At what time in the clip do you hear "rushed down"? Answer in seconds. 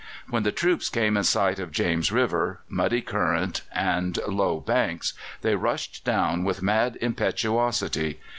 5.53-6.43